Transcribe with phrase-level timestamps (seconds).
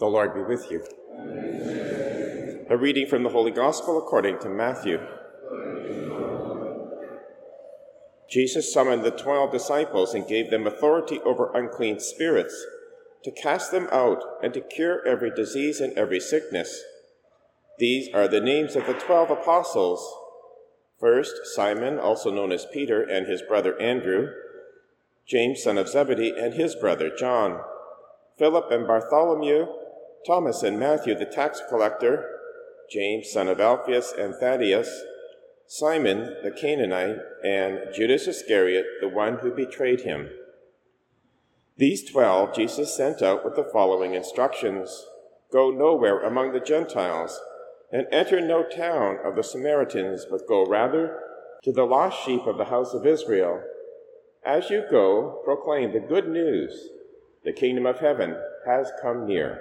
[0.00, 0.82] The Lord be with you.
[2.70, 4.98] A reading from the Holy Gospel according to Matthew.
[8.30, 12.64] Jesus summoned the twelve disciples and gave them authority over unclean spirits,
[13.24, 16.82] to cast them out and to cure every disease and every sickness.
[17.78, 20.02] These are the names of the twelve apostles.
[20.98, 24.28] First, Simon, also known as Peter, and his brother Andrew,
[25.26, 27.60] James, son of Zebedee, and his brother John,
[28.38, 29.66] Philip and Bartholomew,
[30.26, 32.28] Thomas and Matthew the tax collector,
[32.90, 35.02] James son of Alphaeus and Thaddeus,
[35.66, 40.28] Simon the Canaanite, and Judas Iscariot, the one who betrayed him.
[41.76, 45.06] These twelve Jesus sent out with the following instructions
[45.50, 47.40] Go nowhere among the Gentiles,
[47.90, 51.18] and enter no town of the Samaritans, but go rather
[51.64, 53.62] to the lost sheep of the house of Israel.
[54.44, 56.90] As you go, proclaim the good news
[57.44, 59.60] the kingdom of heaven has come near.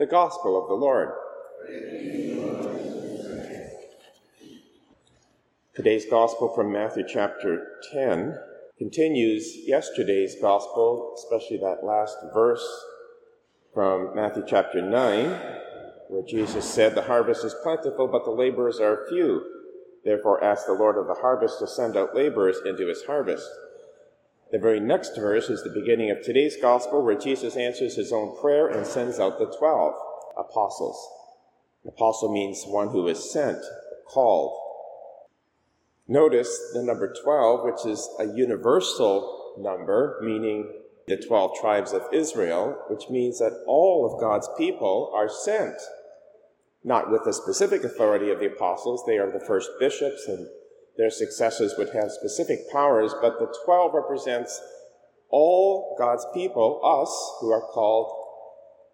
[0.00, 1.10] The Gospel of the Lord.
[5.74, 8.34] Today's Gospel from Matthew chapter 10
[8.78, 12.66] continues yesterday's Gospel, especially that last verse
[13.74, 15.38] from Matthew chapter 9,
[16.08, 19.44] where Jesus said, The harvest is plentiful, but the laborers are few.
[20.02, 23.46] Therefore, ask the Lord of the harvest to send out laborers into his harvest.
[24.52, 28.36] The very next verse is the beginning of today's gospel where Jesus answers his own
[28.40, 29.94] prayer and sends out the 12
[30.36, 31.08] apostles.
[31.86, 33.58] Apostle means one who is sent,
[34.08, 34.58] called.
[36.08, 42.76] Notice the number 12, which is a universal number, meaning the 12 tribes of Israel,
[42.88, 45.76] which means that all of God's people are sent.
[46.82, 50.48] Not with the specific authority of the apostles, they are the first bishops and
[51.00, 54.60] their successors would have specific powers, but the 12 represents
[55.30, 58.12] all God's people, us, who are called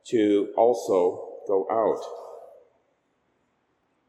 [0.04, 1.98] to also go out.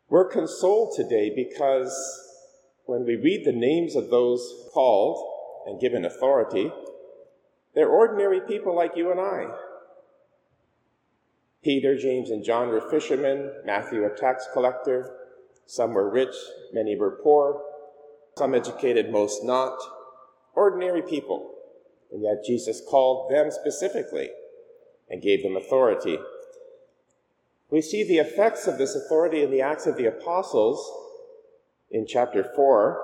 [0.09, 1.92] We're consoled today because
[2.86, 6.72] when we read the names of those called and given authority,
[7.73, 9.45] they're ordinary people like you and I.
[11.64, 15.16] Peter, James, and John were fishermen, Matthew, a tax collector.
[15.66, 16.36] Some were rich,
[16.72, 17.64] many were poor
[18.37, 19.77] some educated, most not,
[20.53, 21.53] ordinary people.
[22.11, 24.30] And yet Jesus called them specifically
[25.09, 26.20] and gave them authority.
[27.70, 30.89] We see the effects of this authority in the Acts of the Apostles
[31.92, 33.03] in chapter 4,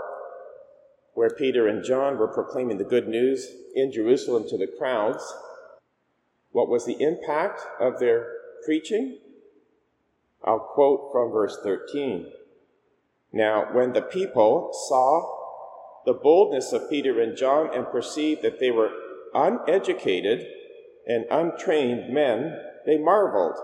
[1.16, 5.23] where Peter and John were proclaiming the good news in Jerusalem to the crowds.
[6.51, 8.27] What was the impact of their
[8.65, 9.19] preaching?
[10.44, 12.27] I'll quote from verse 13.
[13.33, 18.69] Now, when the people saw the boldness of Peter and John and perceived that they
[18.69, 18.91] were
[19.33, 20.45] uneducated
[21.07, 23.57] and untrained men, they marveled,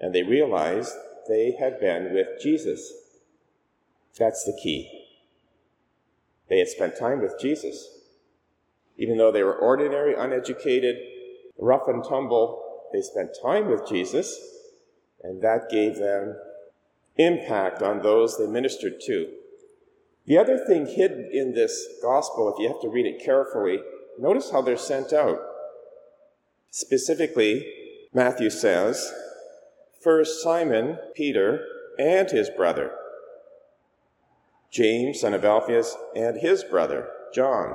[0.00, 0.94] and they realized
[1.28, 2.90] they had been with Jesus.
[4.18, 4.90] That's the key.
[6.48, 7.86] They had spent time with Jesus.
[8.96, 10.96] Even though they were ordinary, uneducated,
[11.58, 12.62] rough and tumble,
[12.92, 14.40] they spent time with Jesus,
[15.22, 16.36] and that gave them
[17.26, 19.28] impact on those they ministered to.
[20.26, 23.80] The other thing hidden in this gospel, if you have to read it carefully,
[24.18, 25.38] notice how they're sent out.
[26.70, 27.66] Specifically,
[28.12, 29.12] Matthew says,
[30.02, 31.64] First Simon, Peter,
[31.98, 32.92] and his brother,
[34.70, 37.74] James, son of Alphaeus, and his brother, John,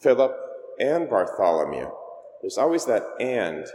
[0.00, 0.36] Philip,
[0.78, 1.90] and Bartholomew.
[2.42, 3.66] There's always that and.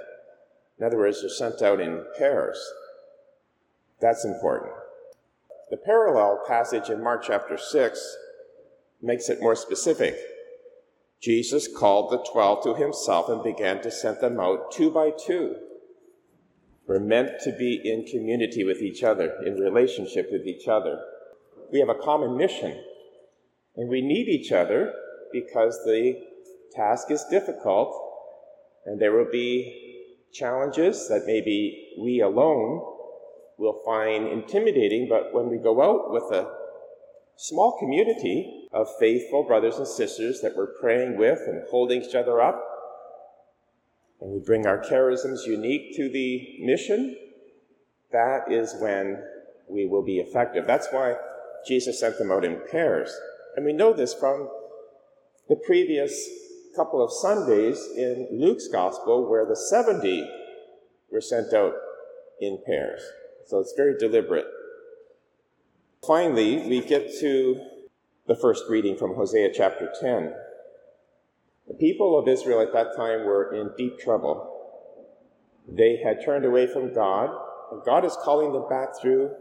[0.78, 2.60] In other words, they're sent out in pairs.
[4.02, 4.72] That's important.
[5.70, 8.18] The parallel passage in Mark chapter 6
[9.02, 10.16] makes it more specific.
[11.22, 15.56] Jesus called the twelve to himself and began to send them out two by two.
[16.88, 21.02] We're meant to be in community with each other, in relationship with each other.
[21.72, 22.82] We have a common mission,
[23.76, 24.94] and we need each other
[25.32, 26.20] because the
[26.74, 27.94] task is difficult,
[28.86, 32.82] and there will be challenges that maybe we alone
[33.60, 36.50] will find intimidating, but when we go out with a
[37.36, 42.42] small community of faithful brothers and sisters that we're praying with and holding each other
[42.42, 42.64] up,
[44.22, 47.16] and we bring our charisms unique to the mission,
[48.12, 49.22] that is when
[49.68, 50.66] we will be effective.
[50.66, 51.16] That's why
[51.68, 53.14] Jesus sent them out in pairs.
[53.56, 54.50] And we know this from
[55.48, 56.30] the previous
[56.76, 60.30] couple of Sundays in Luke's gospel, where the 70
[61.12, 61.74] were sent out
[62.40, 63.02] in pairs.
[63.48, 64.46] So it's very deliberate.
[66.06, 67.60] Finally, we get to
[68.28, 70.34] the first reading from Hosea chapter 10.
[71.68, 74.56] The people of Israel at that time were in deep trouble.
[75.68, 77.30] They had turned away from God,
[77.72, 79.32] and God is calling them back through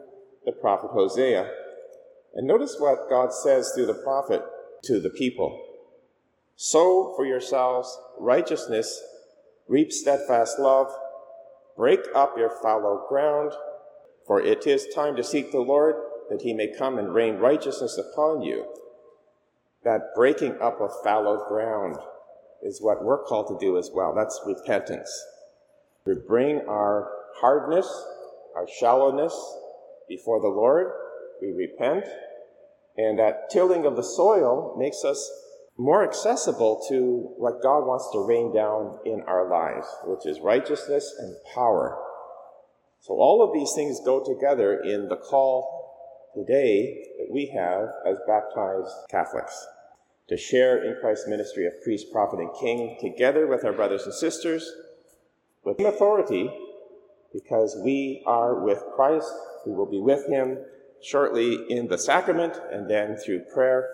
[0.44, 1.50] the prophet Hosea.
[2.34, 4.42] And notice what God says through the prophet
[4.84, 5.64] to the people
[6.56, 9.00] Sow for yourselves righteousness,
[9.68, 10.88] reap steadfast love,
[11.76, 13.52] break up your fallow ground,
[14.28, 15.96] for it is time to seek the Lord,
[16.28, 18.66] that he may come and rain righteousness upon you.
[19.84, 21.96] That breaking up of fallow ground
[22.62, 24.14] is what we're called to do as well.
[24.14, 25.10] That's repentance.
[26.04, 27.86] We bring our hardness,
[28.54, 29.34] our shallowness
[30.08, 30.92] before the Lord.
[31.40, 32.04] We repent.
[32.98, 35.30] And that tilling of the soil makes us
[35.78, 41.14] more accessible to what God wants to rain down in our lives, which is righteousness
[41.18, 41.96] and power.
[43.00, 48.18] So all of these things go together in the call today that we have as
[48.26, 49.66] baptized Catholics
[50.28, 54.14] to share in Christ's ministry of priest, prophet, and king together with our brothers and
[54.14, 54.70] sisters
[55.64, 56.50] with authority
[57.32, 59.32] because we are with Christ.
[59.66, 60.58] We will be with him
[61.02, 63.90] shortly in the sacrament and then through prayer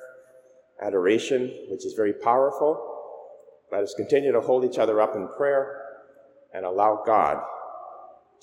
[0.82, 2.90] adoration, which is very powerful.
[3.70, 5.82] Let us continue to hold each other up in prayer
[6.52, 7.42] and allow God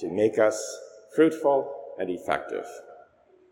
[0.02, 0.60] to make us
[1.16, 2.66] fruitful and effective.